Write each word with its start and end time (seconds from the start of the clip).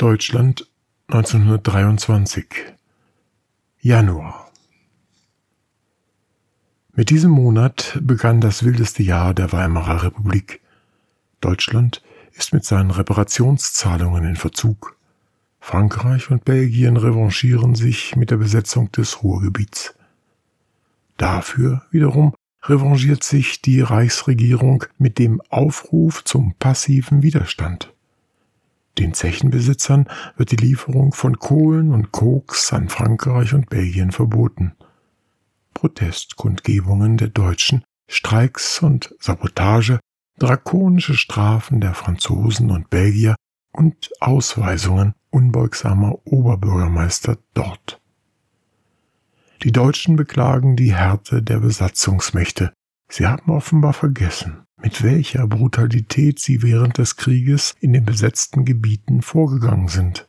Deutschland 0.00 0.66
1923 1.08 2.46
Januar 3.82 4.50
Mit 6.94 7.10
diesem 7.10 7.32
Monat 7.32 7.98
begann 8.00 8.40
das 8.40 8.64
wildeste 8.64 9.02
Jahr 9.02 9.34
der 9.34 9.52
Weimarer 9.52 10.04
Republik. 10.04 10.62
Deutschland 11.42 12.02
ist 12.32 12.54
mit 12.54 12.64
seinen 12.64 12.90
Reparationszahlungen 12.90 14.24
in 14.24 14.36
Verzug. 14.36 14.96
Frankreich 15.60 16.30
und 16.30 16.46
Belgien 16.46 16.96
revanchieren 16.96 17.74
sich 17.74 18.16
mit 18.16 18.30
der 18.30 18.38
Besetzung 18.38 18.90
des 18.92 19.22
Ruhrgebiets. 19.22 19.94
Dafür 21.18 21.82
wiederum 21.90 22.34
revanchiert 22.62 23.22
sich 23.22 23.60
die 23.60 23.82
Reichsregierung 23.82 24.84
mit 24.96 25.18
dem 25.18 25.42
Aufruf 25.50 26.24
zum 26.24 26.54
passiven 26.54 27.22
Widerstand. 27.22 27.92
Den 29.00 29.14
Zechenbesitzern 29.14 30.10
wird 30.36 30.50
die 30.52 30.56
Lieferung 30.56 31.14
von 31.14 31.38
Kohlen 31.38 31.94
und 31.94 32.12
Koks 32.12 32.70
an 32.74 32.90
Frankreich 32.90 33.54
und 33.54 33.70
Belgien 33.70 34.12
verboten. 34.12 34.72
Protestkundgebungen 35.72 37.16
der 37.16 37.28
Deutschen, 37.28 37.82
Streiks 38.10 38.82
und 38.82 39.14
Sabotage, 39.18 40.00
drakonische 40.38 41.14
Strafen 41.14 41.80
der 41.80 41.94
Franzosen 41.94 42.70
und 42.70 42.90
Belgier 42.90 43.36
und 43.72 44.10
Ausweisungen 44.20 45.14
unbeugsamer 45.30 46.18
Oberbürgermeister 46.26 47.38
dort. 47.54 48.02
Die 49.62 49.72
Deutschen 49.72 50.16
beklagen 50.16 50.76
die 50.76 50.94
Härte 50.94 51.42
der 51.42 51.60
Besatzungsmächte. 51.60 52.74
Sie 53.08 53.26
haben 53.26 53.50
offenbar 53.50 53.94
vergessen, 53.94 54.66
mit 54.82 55.02
welcher 55.02 55.46
Brutalität 55.46 56.38
sie 56.38 56.62
während 56.62 56.98
des 56.98 57.16
Krieges 57.16 57.74
in 57.80 57.92
den 57.92 58.04
besetzten 58.04 58.64
Gebieten 58.64 59.22
vorgegangen 59.22 59.88
sind. 59.88 60.28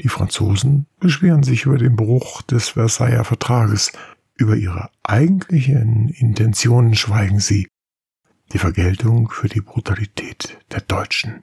Die 0.00 0.08
Franzosen 0.08 0.86
beschweren 1.00 1.42
sich 1.42 1.64
über 1.64 1.78
den 1.78 1.96
Bruch 1.96 2.42
des 2.42 2.70
Versailler 2.70 3.24
Vertrages, 3.24 3.92
über 4.36 4.54
ihre 4.56 4.90
eigentlichen 5.02 6.08
Intentionen 6.08 6.94
schweigen 6.94 7.40
sie, 7.40 7.66
die 8.52 8.58
Vergeltung 8.58 9.30
für 9.30 9.48
die 9.48 9.60
Brutalität 9.60 10.58
der 10.70 10.80
Deutschen. 10.82 11.42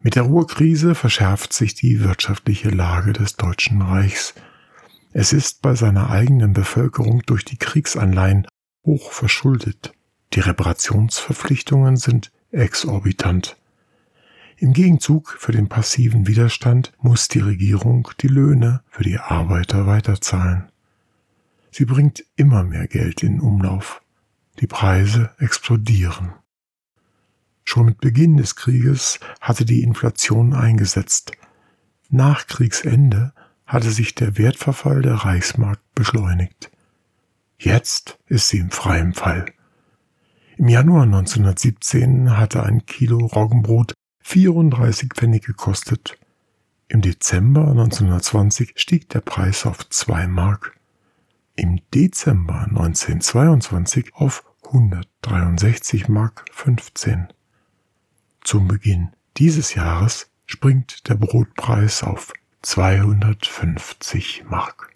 Mit 0.00 0.16
der 0.16 0.24
Ruhrkrise 0.24 0.94
verschärft 0.94 1.52
sich 1.52 1.74
die 1.74 2.02
wirtschaftliche 2.02 2.68
Lage 2.68 3.12
des 3.12 3.36
Deutschen 3.36 3.80
Reichs. 3.80 4.34
Es 5.12 5.32
ist 5.32 5.62
bei 5.62 5.74
seiner 5.76 6.10
eigenen 6.10 6.52
Bevölkerung 6.52 7.22
durch 7.24 7.44
die 7.44 7.56
Kriegsanleihen 7.56 8.46
hoch 8.84 9.12
verschuldet. 9.12 9.94
Die 10.34 10.40
Reparationsverpflichtungen 10.40 11.96
sind 11.96 12.32
exorbitant. 12.50 13.56
Im 14.56 14.72
Gegenzug 14.72 15.36
für 15.38 15.52
den 15.52 15.68
passiven 15.68 16.26
Widerstand 16.26 16.92
muss 17.00 17.28
die 17.28 17.40
Regierung 17.40 18.08
die 18.20 18.28
Löhne 18.28 18.82
für 18.88 19.04
die 19.04 19.18
Arbeiter 19.18 19.86
weiterzahlen. 19.86 20.70
Sie 21.70 21.84
bringt 21.84 22.24
immer 22.34 22.64
mehr 22.64 22.88
Geld 22.88 23.22
in 23.22 23.40
Umlauf. 23.40 24.02
Die 24.60 24.66
Preise 24.66 25.30
explodieren. 25.38 26.32
Schon 27.64 27.86
mit 27.86 28.00
Beginn 28.00 28.36
des 28.36 28.56
Krieges 28.56 29.20
hatte 29.40 29.64
die 29.64 29.82
Inflation 29.82 30.52
eingesetzt. 30.52 31.32
Nach 32.10 32.46
Kriegsende 32.46 33.32
hatte 33.66 33.90
sich 33.90 34.14
der 34.14 34.36
Wertverfall 34.36 35.02
der 35.02 35.14
Reichsmark 35.14 35.80
beschleunigt. 35.94 36.70
Jetzt 37.58 38.18
ist 38.26 38.48
sie 38.48 38.58
im 38.58 38.70
freien 38.70 39.14
Fall. 39.14 39.46
Im 40.56 40.68
Januar 40.68 41.02
1917 41.02 42.36
hatte 42.36 42.62
ein 42.62 42.86
Kilo 42.86 43.26
Roggenbrot 43.26 43.92
34 44.20 45.12
Pfennig 45.12 45.44
gekostet. 45.44 46.16
Im 46.86 47.00
Dezember 47.00 47.62
1920 47.62 48.74
stieg 48.76 49.08
der 49.08 49.20
Preis 49.20 49.66
auf 49.66 49.88
2 49.88 50.28
Mark. 50.28 50.78
Im 51.56 51.80
Dezember 51.92 52.66
1922 52.68 54.14
auf 54.14 54.44
163 54.66 56.08
Mark 56.08 56.44
15. 56.52 57.28
Zum 58.40 58.68
Beginn 58.68 59.08
dieses 59.36 59.74
Jahres 59.74 60.30
springt 60.46 61.08
der 61.08 61.16
Brotpreis 61.16 62.04
auf 62.04 62.32
250 62.62 64.44
Mark. 64.48 64.93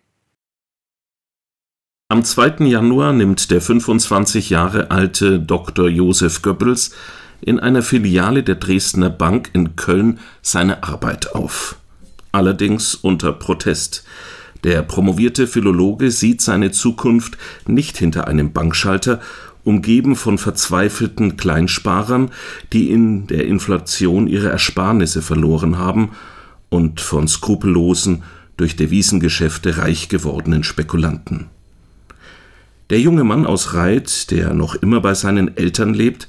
Am 2.11 2.25
2. 2.25 2.65
Januar 2.65 3.13
nimmt 3.13 3.51
der 3.51 3.61
25 3.61 4.49
Jahre 4.49 4.91
alte 4.91 5.39
Dr. 5.39 5.91
Josef 5.91 6.41
Goebbels 6.41 6.93
in 7.43 7.61
einer 7.61 7.83
Filiale 7.83 8.43
der 8.43 8.55
Dresdner 8.55 9.11
Bank 9.11 9.51
in 9.53 9.77
Köln 9.77 10.19
seine 10.41 10.85
Arbeit 10.85 11.35
auf. 11.35 11.77
Allerdings 12.33 12.95
unter 12.95 13.35
Protest. 13.35 14.05
Der 14.65 14.81
promovierte 14.85 15.47
Philologe 15.47 16.11
sieht 16.11 16.41
seine 16.41 16.71
Zukunft 16.71 17.37
nicht 17.67 17.99
hinter 17.99 18.27
einem 18.27 18.55
Bankschalter, 18.55 19.21
umgeben 19.63 20.17
von 20.17 20.39
verzweifelten 20.39 21.37
Kleinsparern, 21.37 22.31
die 22.73 22.91
in 22.91 23.27
der 23.27 23.45
Inflation 23.45 24.29
ihre 24.29 24.49
Ersparnisse 24.49 25.21
verloren 25.21 25.77
haben, 25.77 26.13
und 26.71 27.03
von 27.03 27.29
skrupellosen, 27.29 28.23
durch 28.57 28.77
Devisengeschäfte 28.77 29.77
reich 29.77 30.09
gewordenen 30.09 30.65
Spekulanten. 30.65 31.51
Der 32.91 33.01
junge 33.01 33.25
Mann 33.25 33.45
aus 33.45 33.75
Reit, 33.75 34.31
der 34.31 34.55
noch 34.55 34.75
immer 34.75 35.01
bei 35.03 35.13
seinen 35.13 35.57
Eltern 35.59 35.93
lebt, 35.93 36.27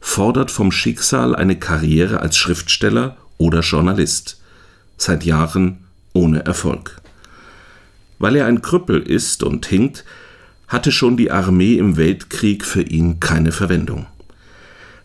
fordert 0.00 0.52
vom 0.52 0.70
Schicksal 0.70 1.34
eine 1.34 1.58
Karriere 1.58 2.20
als 2.20 2.36
Schriftsteller 2.36 3.16
oder 3.38 3.60
Journalist. 3.60 4.40
Seit 4.96 5.24
Jahren 5.24 5.78
ohne 6.12 6.44
Erfolg. 6.46 7.00
Weil 8.20 8.36
er 8.36 8.46
ein 8.46 8.62
Krüppel 8.62 9.02
ist 9.02 9.42
und 9.42 9.66
hinkt, 9.66 10.04
hatte 10.68 10.92
schon 10.92 11.16
die 11.16 11.32
Armee 11.32 11.74
im 11.74 11.96
Weltkrieg 11.96 12.64
für 12.64 12.82
ihn 12.82 13.18
keine 13.18 13.50
Verwendung. 13.50 14.06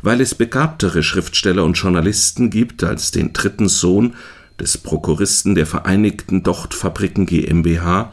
Weil 0.03 0.21
es 0.21 0.35
begabtere 0.35 1.01
Schriftsteller 1.01 1.63
und 1.63 1.73
Journalisten 1.73 2.51
gibt 2.51 2.83
als 2.83 3.09
den 3.09 3.33
dritten 3.33 3.69
Sohn 3.69 4.15
des 4.59 4.77
Prokuristen 4.77 5.55
der 5.55 5.65
Vereinigten 5.65 6.43
Dochtfabriken 6.43 7.25
GmbH, 7.25 8.11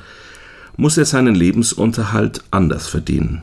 muss 0.78 0.96
er 0.96 1.04
seinen 1.04 1.34
Lebensunterhalt 1.34 2.44
anders 2.50 2.86
verdienen. 2.86 3.42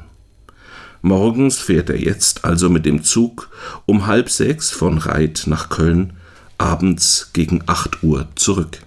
Morgens 1.02 1.60
fährt 1.60 1.92
er 1.92 2.00
jetzt 2.00 2.46
also 2.46 2.70
mit 2.70 2.86
dem 2.86 3.04
Zug 3.04 3.52
um 3.86 4.08
halb 4.08 4.32
sechs 4.32 4.72
von 4.72 4.98
Reit 4.98 5.44
nach 5.46 5.70
Köln, 5.70 6.14
abends 6.58 7.30
gegen 7.34 7.62
acht 7.68 8.02
Uhr 8.02 8.28
zurück. 8.36 8.80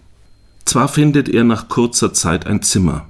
Zwar 0.65 0.89
findet 0.89 1.29
er 1.29 1.45
nach 1.45 1.69
kurzer 1.69 2.13
Zeit 2.13 2.47
ein 2.47 2.63
Zimmer, 2.63 3.07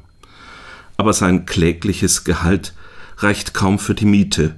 aber 0.97 1.15
sein 1.15 1.47
klägliches 1.47 2.25
Gehalt 2.25 2.75
reicht 3.17 3.55
kaum 3.55 3.79
für 3.79 3.95
die 3.95 4.05
Miete. 4.05 4.57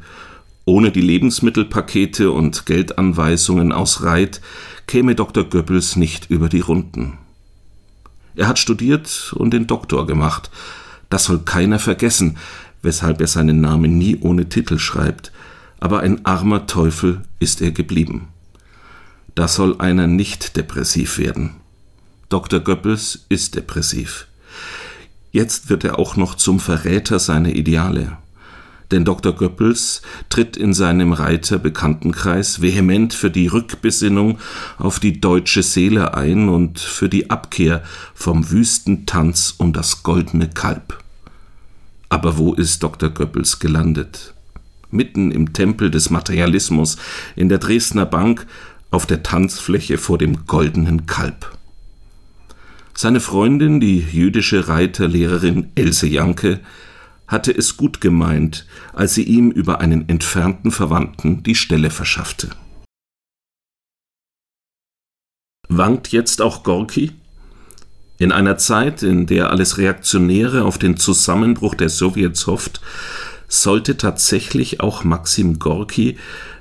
Ohne 0.65 0.91
die 0.91 1.01
Lebensmittelpakete 1.03 2.31
und 2.31 2.65
Geldanweisungen 2.65 3.71
aus 3.71 4.03
Reit 4.03 4.41
käme 4.87 5.15
Dr. 5.15 5.45
Goebbels 5.45 5.97
nicht 5.97 6.31
über 6.31 6.49
die 6.49 6.61
Runden. 6.61 7.19
Er 8.35 8.49
hat 8.49 8.59
studiert 8.59 9.33
und 9.37 9.53
den 9.53 9.67
Doktor 9.67 10.07
gemacht. 10.07 10.51
Das 11.09 11.25
soll 11.25 11.41
keiner 11.41 11.79
vergessen, 11.79 12.39
weshalb 12.83 13.21
er 13.21 13.27
seinen 13.27 13.61
Namen 13.61 13.99
nie 13.99 14.17
ohne 14.21 14.49
Titel 14.49 14.79
schreibt. 14.79 15.33
Aber 15.81 16.01
ein 16.01 16.25
armer 16.25 16.67
Teufel 16.67 17.23
ist 17.39 17.61
er 17.63 17.73
geblieben. 17.73 18.29
Da 19.35 19.49
soll 19.49 19.81
einer 19.81 20.07
nicht 20.07 20.57
depressiv 20.57 21.19
werden. 21.19 21.57
Dr. 22.29 22.61
Goebbels 22.61 23.25
ist 23.29 23.57
depressiv. 23.57 24.27
Jetzt 25.33 25.69
wird 25.69 25.85
er 25.85 25.99
auch 25.99 26.17
noch 26.17 26.35
zum 26.35 26.61
Verräter 26.61 27.19
seiner 27.19 27.51
Ideale 27.51 28.19
denn 28.91 29.05
Dr. 29.05 29.33
Goebbels 29.33 30.03
tritt 30.29 30.57
in 30.57 30.75
seinem 30.75 31.13
Reiter-Bekanntenkreis 31.13 32.61
vehement 32.61 33.15
für 33.15 33.31
die 33.31 33.47
Rückbesinnung 33.47 34.39
auf 34.79 34.99
die 34.99 35.21
deutsche 35.21 35.63
Seele 35.63 36.15
ein 36.15 36.49
und 36.49 36.79
für 36.81 37.09
die 37.09 37.31
Abkehr 37.31 37.83
vom 38.15 38.51
Wüstentanz 38.51 39.55
um 39.59 39.73
das 39.73 40.03
goldene 40.03 40.49
Kalb. 40.49 41.03
Aber 42.09 42.39
wo 42.39 42.53
ist 42.55 42.83
Dr. 42.83 43.11
Goebbels 43.11 43.61
gelandet? 43.61 44.35
Mitten 44.91 45.31
im 45.31 45.53
Tempel 45.53 45.91
des 45.91 46.11
Materialismus, 46.11 46.97
in 47.37 47.49
der 47.49 47.59
Dresdner 47.59 48.07
Bank, 48.07 48.47
auf 48.91 49.07
der 49.07 49.23
Tanzfläche 49.23 49.99
vor 49.99 50.19
dem 50.19 50.47
goldenen 50.47 51.07
Kalb. 51.07 51.57
Seine 52.95 53.21
Freundin, 53.21 53.81
die 53.81 54.01
jüdische 54.01 54.69
Reiterlehrerin 54.69 55.71
Else 55.77 56.09
Janke, 56.09 56.61
hatte 57.31 57.57
es 57.57 57.77
gut 57.77 58.01
gemeint, 58.01 58.67
als 58.93 59.15
sie 59.15 59.23
ihm 59.23 59.53
über 59.53 59.81
einen 59.81 60.09
entfernten 60.09 60.73
Verwandten 60.73 61.45
die 61.45 61.55
Stelle 61.55 61.91
verschaffte. 61.91 62.51
Wankt 65.69 66.09
jetzt 66.09 66.43
auch 66.43 66.65
Gorki? 66.65 67.13
In 68.19 68.33
einer 68.33 68.59
Zeit, 68.59 69.05
in 69.05 69.27
der 69.27 69.51
alles 69.51 69.79
Reaktionäre 69.79 70.65
auf 70.65 70.77
den 70.77 70.97
Zusammenbruch 70.97 71.77
der 71.77 71.89
Sowjets 71.89 72.49
hofft, 72.49 72.81
sollte 73.47 73.97
tatsächlich 73.97 74.81
auch 74.81 75.05
Maxim 75.05 75.61
Gorki, 75.61 76.19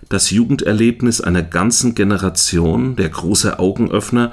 das 0.08 0.30
Jugenderlebnis 0.30 1.20
einer 1.20 1.42
ganzen 1.44 1.96
Generation, 1.96 2.96
der 2.96 3.10
große 3.10 3.58
Augenöffner, 3.58 4.32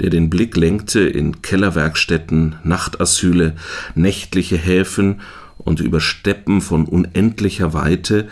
der 0.00 0.10
den 0.10 0.28
Blick 0.28 0.56
lenkte 0.56 1.00
in 1.00 1.40
Kellerwerkstätten, 1.42 2.56
Nachtasyle, 2.62 3.56
nächtliche 3.94 4.56
Häfen 4.56 5.20
und 5.58 5.80
über 5.80 6.00
Steppen 6.00 6.60
von 6.60 6.86
unendlicher 6.86 7.72
Weite 7.72 8.28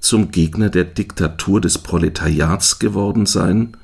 zum 0.00 0.30
Gegner 0.30 0.70
der 0.70 0.84
Diktatur 0.84 1.60
des 1.60 1.78
Proletariats 1.78 2.78
geworden 2.78 3.26
sein? 3.26 3.76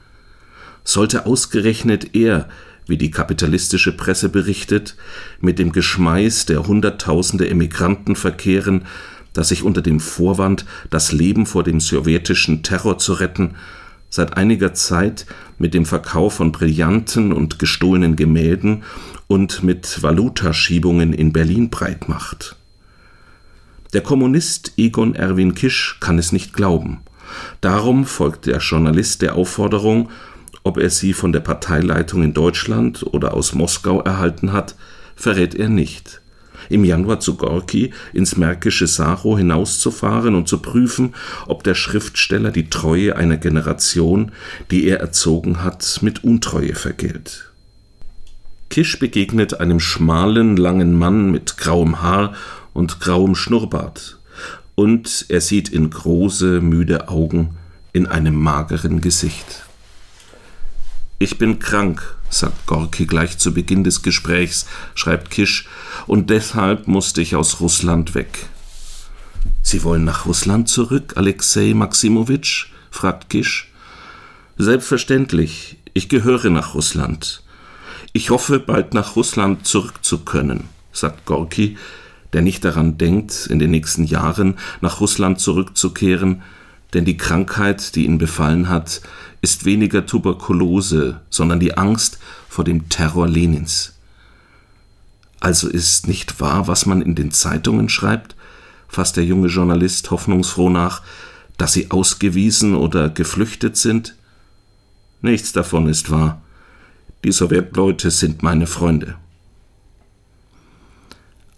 Sollte 0.84 1.26
ausgerechnet 1.26 2.14
er, 2.14 2.48
wie 2.86 2.98
die 2.98 3.10
kapitalistische 3.10 3.96
Presse 3.96 4.28
berichtet, 4.28 4.96
mit 5.40 5.58
dem 5.58 5.72
Geschmeiß 5.72 6.46
der 6.46 6.66
Hunderttausende 6.66 7.48
Emigranten 7.48 8.16
verkehren, 8.16 8.84
das 9.32 9.48
sich 9.48 9.62
unter 9.62 9.82
dem 9.82 10.00
Vorwand, 10.00 10.64
das 10.90 11.12
Leben 11.12 11.46
vor 11.46 11.64
dem 11.64 11.80
sowjetischen 11.80 12.62
Terror 12.62 12.98
zu 12.98 13.14
retten, 13.14 13.56
seit 14.08 14.36
einiger 14.36 14.74
Zeit 14.74 15.26
mit 15.58 15.74
dem 15.74 15.86
Verkauf 15.86 16.34
von 16.34 16.52
Brillanten 16.52 17.32
und 17.32 17.58
gestohlenen 17.58 18.14
Gemälden 18.14 18.84
und 19.26 19.64
mit 19.64 20.02
Valutaschiebungen 20.02 21.12
in 21.12 21.32
Berlin 21.32 21.68
breit 21.70 22.08
macht. 22.08 22.56
Der 23.94 24.02
Kommunist 24.02 24.72
Egon 24.76 25.14
Erwin 25.14 25.54
Kisch 25.54 25.98
kann 26.00 26.18
es 26.18 26.32
nicht 26.32 26.52
glauben. 26.52 27.00
Darum 27.60 28.04
folgt 28.04 28.46
der 28.46 28.58
Journalist 28.58 29.22
der 29.22 29.34
Aufforderung, 29.34 30.10
ob 30.62 30.78
er 30.78 30.90
sie 30.90 31.12
von 31.12 31.32
der 31.32 31.40
Parteileitung 31.40 32.22
in 32.22 32.34
Deutschland 32.34 33.02
oder 33.02 33.34
aus 33.34 33.54
Moskau 33.54 34.00
erhalten 34.02 34.52
hat, 34.52 34.74
verrät 35.16 35.54
er 35.54 35.68
nicht 35.68 36.20
im 36.68 36.84
Januar 36.84 37.20
zu 37.20 37.36
Gorki 37.36 37.92
ins 38.12 38.36
märkische 38.36 38.86
Saro 38.86 39.36
hinauszufahren 39.36 40.34
und 40.34 40.48
zu 40.48 40.58
prüfen, 40.58 41.14
ob 41.46 41.62
der 41.64 41.74
Schriftsteller 41.74 42.50
die 42.50 42.70
Treue 42.70 43.16
einer 43.16 43.36
Generation, 43.36 44.32
die 44.70 44.86
er 44.86 45.00
erzogen 45.00 45.62
hat, 45.62 45.98
mit 46.02 46.24
Untreue 46.24 46.74
vergilt. 46.74 47.50
Kisch 48.70 48.98
begegnet 48.98 49.60
einem 49.60 49.78
schmalen, 49.78 50.56
langen 50.56 50.98
Mann 50.98 51.30
mit 51.30 51.58
grauem 51.58 52.02
Haar 52.02 52.34
und 52.74 53.00
grauem 53.00 53.34
Schnurrbart, 53.34 54.18
und 54.74 55.26
er 55.28 55.40
sieht 55.40 55.70
in 55.70 55.88
große, 55.88 56.60
müde 56.60 57.08
Augen 57.08 57.56
in 57.92 58.06
einem 58.06 58.34
mageren 58.34 59.00
Gesicht. 59.00 59.64
Ich 61.18 61.38
bin 61.38 61.60
krank, 61.60 62.16
sagt 62.28 62.66
Gorki 62.66 63.06
gleich 63.06 63.38
zu 63.38 63.54
Beginn 63.54 63.84
des 63.84 64.02
Gesprächs, 64.02 64.66
schreibt 64.94 65.30
Kisch, 65.30 65.68
und 66.06 66.28
deshalb 66.28 66.88
musste 66.88 67.22
ich 67.22 67.36
aus 67.36 67.60
Russland 67.60 68.14
weg. 68.14 68.46
Sie 69.62 69.82
wollen 69.84 70.04
nach 70.04 70.26
Russland 70.26 70.68
zurück, 70.68 71.14
Alexei 71.16 71.72
Maximowitsch? 71.74 72.66
fragt 72.90 73.30
Kisch. 73.30 73.72
Selbstverständlich, 74.58 75.78
ich 75.94 76.08
gehöre 76.08 76.50
nach 76.50 76.74
Russland. 76.74 77.42
Ich 78.12 78.30
hoffe, 78.30 78.58
bald 78.60 78.94
nach 78.94 79.16
Russland 79.16 79.66
zurück 79.66 79.94
zu 80.02 80.18
können, 80.18 80.68
sagt 80.92 81.24
Gorki, 81.24 81.76
der 82.34 82.42
nicht 82.42 82.64
daran 82.64 82.98
denkt, 82.98 83.46
in 83.46 83.58
den 83.58 83.70
nächsten 83.70 84.04
Jahren 84.04 84.56
nach 84.80 85.00
Russland 85.00 85.40
zurückzukehren, 85.40 86.42
denn 86.92 87.04
die 87.04 87.16
Krankheit, 87.16 87.94
die 87.94 88.04
ihn 88.04 88.18
befallen 88.18 88.68
hat, 88.68 89.00
ist 89.40 89.64
weniger 89.64 90.04
Tuberkulose, 90.04 91.20
sondern 91.30 91.60
die 91.60 91.76
Angst 91.76 92.18
vor 92.48 92.64
dem 92.64 92.88
Terror 92.88 93.28
Lenins. 93.28 93.94
Also 95.38 95.68
ist 95.68 96.08
nicht 96.08 96.40
wahr, 96.40 96.66
was 96.66 96.86
man 96.86 97.02
in 97.02 97.14
den 97.14 97.30
Zeitungen 97.30 97.88
schreibt, 97.88 98.34
fasst 98.88 99.16
der 99.16 99.24
junge 99.24 99.48
Journalist 99.48 100.10
hoffnungsfroh 100.10 100.70
nach, 100.70 101.02
dass 101.56 101.72
sie 101.72 101.90
ausgewiesen 101.90 102.74
oder 102.74 103.10
geflüchtet 103.10 103.76
sind? 103.76 104.16
Nichts 105.20 105.52
davon 105.52 105.88
ist 105.88 106.10
wahr. 106.10 106.40
Die 107.24 107.32
Sowjetleute 107.32 108.10
sind 108.10 108.42
meine 108.42 108.66
Freunde. 108.66 109.16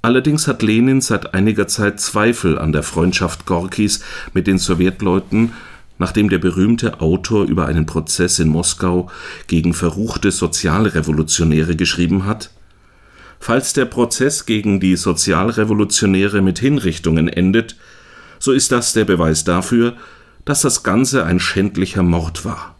Allerdings 0.06 0.46
hat 0.46 0.62
Lenin 0.62 1.00
seit 1.00 1.34
einiger 1.34 1.66
Zeit 1.66 1.98
Zweifel 1.98 2.60
an 2.60 2.70
der 2.70 2.84
Freundschaft 2.84 3.44
Gorkis 3.44 4.04
mit 4.32 4.46
den 4.46 4.56
Sowjetleuten, 4.56 5.52
nachdem 5.98 6.28
der 6.28 6.38
berühmte 6.38 7.00
Autor 7.00 7.44
über 7.44 7.66
einen 7.66 7.86
Prozess 7.86 8.38
in 8.38 8.46
Moskau 8.46 9.10
gegen 9.48 9.74
verruchte 9.74 10.30
Sozialrevolutionäre 10.30 11.74
geschrieben 11.74 12.24
hat, 12.24 12.50
Falls 13.40 13.72
der 13.72 13.86
Prozess 13.86 14.46
gegen 14.46 14.78
die 14.78 14.94
Sozialrevolutionäre 14.94 16.40
mit 16.40 16.60
Hinrichtungen 16.60 17.26
endet, 17.26 17.74
so 18.38 18.52
ist 18.52 18.70
das 18.70 18.92
der 18.92 19.06
Beweis 19.06 19.42
dafür, 19.42 19.96
dass 20.44 20.60
das 20.60 20.84
Ganze 20.84 21.24
ein 21.24 21.40
schändlicher 21.40 22.04
Mord 22.04 22.44
war. 22.44 22.76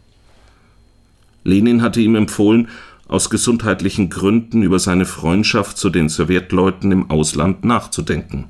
Lenin 1.43 1.81
hatte 1.81 1.99
ihm 1.99 2.15
empfohlen, 2.15 2.69
aus 3.07 3.29
gesundheitlichen 3.29 4.09
Gründen 4.09 4.63
über 4.63 4.79
seine 4.79 5.05
Freundschaft 5.05 5.77
zu 5.77 5.89
den 5.89 6.09
Sowjetleuten 6.09 6.91
im 6.91 7.09
Ausland 7.09 7.63
nachzudenken. 7.63 8.45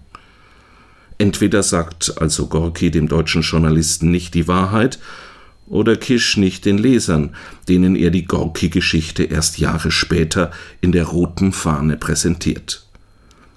Entweder 1.18 1.64
sagt 1.64 2.20
also 2.20 2.48
Gorki 2.48 2.92
dem 2.92 3.08
deutschen 3.08 3.42
Journalisten 3.42 4.12
nicht 4.12 4.34
die 4.34 4.48
Wahrheit, 4.48 5.00
oder 5.68 5.96
Kisch 5.98 6.38
nicht 6.38 6.66
den 6.66 6.78
Lesern, 6.78 7.36
denen 7.68 7.96
er 7.96 8.10
die 8.10 8.26
Gorki-Geschichte 8.26 9.24
erst 9.24 9.60
Jahre 9.60 9.92
später 9.92 10.52
in 10.82 10.92
der 10.92 11.06
roten 11.06 11.52
Fahne 11.52 11.98
präsentiert. 11.98 12.88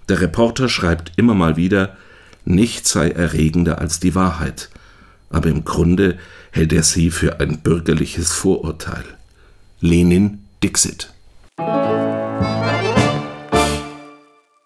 Der 0.09 0.21
Reporter 0.21 0.69
schreibt 0.69 1.13
immer 1.17 1.35
mal 1.35 1.57
wieder, 1.57 1.97
nichts 2.45 2.91
sei 2.91 3.11
erregender 3.11 3.79
als 3.79 4.01
die 4.01 4.15
Wahrheit, 4.17 4.71
aber 5.29 5.49
im 5.51 5.65
Grunde 5.65 6.19
hält 6.51 6.73
er 6.73 6.83
sie 6.83 7.11
für 7.11 7.39
ein 7.39 7.61
bürgerliches 7.61 8.33
Vorurteil. 8.33 9.05
Lenin 9.81 10.40
Dixit. 10.61 11.09